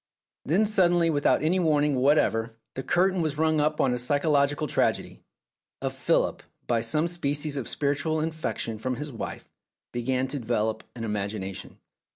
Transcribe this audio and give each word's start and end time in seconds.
Then 0.43 0.65
suddenly 0.65 1.11
without 1.11 1.43
any 1.43 1.59
warning 1.59 1.93
whatever 1.95 2.55
the 2.73 2.81
curtain 2.81 3.21
was 3.21 3.37
rung 3.37 3.61
up 3.61 3.79
on 3.79 3.93
a 3.93 3.99
psychological 3.99 4.65
tragedy; 4.65 5.21
for 5.79 5.91
Philip, 5.91 6.41
by 6.65 6.81
some 6.81 7.07
species 7.07 7.55
of 7.55 7.69
spiritual 7.69 8.19
infection 8.19 8.79
from 8.79 8.95
his 8.95 9.11
wife, 9.11 9.47
began 9.91 10.27
to 10.29 10.39
develop 10.39 10.83
an 10.95 11.03
imagination. 11.03 11.77